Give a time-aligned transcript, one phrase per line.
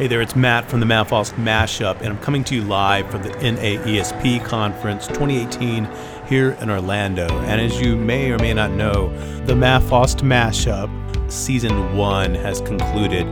[0.00, 3.10] Hey there, it's Matt from the Matt Fost Mashup, and I'm coming to you live
[3.10, 5.86] from the NAESP Conference 2018
[6.26, 7.28] here in Orlando.
[7.40, 10.90] And as you may or may not know, the Matt Fost Mashup
[11.30, 13.26] Season 1 has concluded.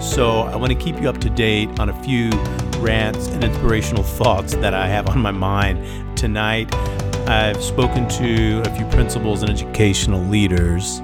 [0.00, 2.30] So I want to keep you up to date on a few
[2.78, 6.16] rants and inspirational thoughts that I have on my mind.
[6.16, 6.72] Tonight,
[7.26, 11.00] I've spoken to a few principals and educational leaders,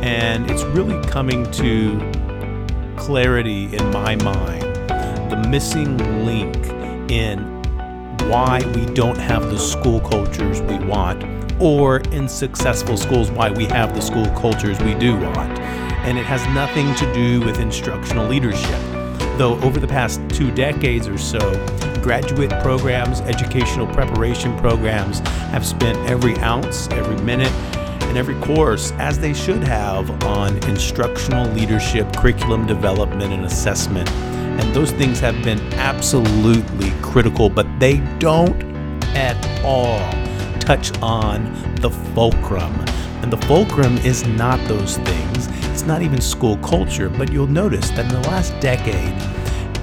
[0.00, 2.27] and it's really coming to
[2.98, 4.68] clarity in my mind
[5.30, 6.56] the missing link
[7.10, 7.38] in
[8.28, 11.24] why we don't have the school cultures we want,
[11.60, 15.58] or in successful schools, why we have the school cultures we do want.
[16.04, 18.80] And it has nothing to do with instructional leadership.
[19.38, 21.38] Though over the past two decades or so,
[22.02, 25.20] graduate programs, educational preparation programs
[25.50, 27.52] have spent every ounce, every minute,
[28.08, 34.08] in every course, as they should have, on instructional leadership, curriculum development, and assessment.
[34.10, 38.62] And those things have been absolutely critical, but they don't
[39.14, 40.00] at all
[40.58, 42.74] touch on the fulcrum.
[43.22, 45.48] And the fulcrum is not those things.
[45.70, 49.14] It's not even school culture, but you'll notice that in the last decade,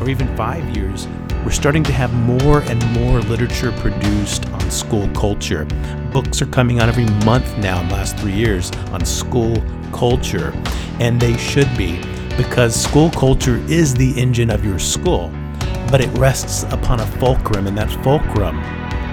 [0.01, 1.07] or even five years,
[1.45, 5.65] we're starting to have more and more literature produced on school culture.
[6.11, 10.51] Books are coming out every month now in the last three years on school culture,
[10.99, 12.01] and they should be
[12.35, 15.29] because school culture is the engine of your school,
[15.91, 18.59] but it rests upon a fulcrum, and that fulcrum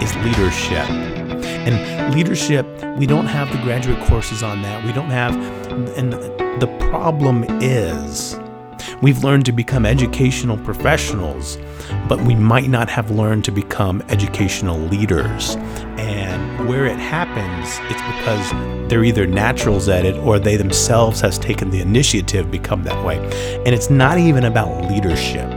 [0.00, 0.88] is leadership.
[0.88, 2.66] And leadership,
[2.96, 4.82] we don't have the graduate courses on that.
[4.86, 5.36] We don't have,
[5.98, 8.38] and the problem is,
[9.00, 11.58] we've learned to become educational professionals
[12.08, 15.56] but we might not have learned to become educational leaders.
[15.98, 21.38] And where it happens, it's because they're either naturals at it or they themselves has
[21.38, 23.18] taken the initiative become that way.
[23.64, 25.50] And it's not even about leadership.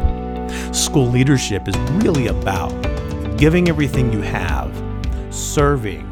[0.73, 2.69] School leadership is really about
[3.37, 4.71] giving everything you have,
[5.29, 6.09] serving,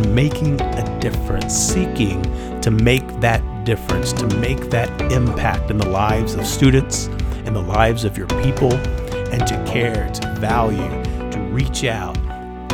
[0.00, 2.22] and making a difference, seeking
[2.62, 7.06] to make that difference, to make that impact in the lives of students,
[7.44, 8.72] in the lives of your people,
[9.30, 10.88] and to care, to value,
[11.30, 12.14] to reach out.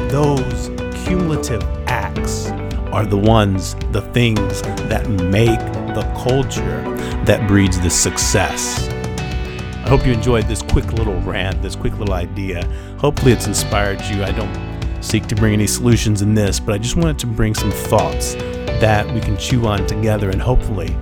[0.09, 0.71] Those
[1.05, 2.47] cumulative acts
[2.93, 5.59] are the ones, the things that make
[5.95, 6.83] the culture
[7.25, 8.89] that breeds the success.
[8.89, 12.65] I hope you enjoyed this quick little rant, this quick little idea.
[12.99, 14.23] Hopefully, it's inspired you.
[14.23, 14.66] I don't
[15.07, 18.35] seek to bring any solutions in this, but I just wanted to bring some thoughts
[18.35, 20.95] that we can chew on together and hopefully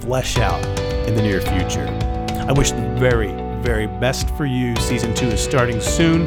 [0.00, 0.64] flesh out
[1.06, 1.86] in the near future.
[2.48, 3.32] I wish the very,
[3.62, 4.74] very best for you.
[4.76, 6.26] Season two is starting soon,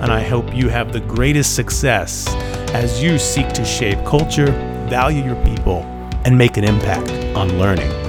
[0.00, 2.28] and I hope you have the greatest success
[2.72, 4.52] as you seek to shape culture,
[4.88, 5.82] value your people,
[6.24, 8.03] and make an impact on learning.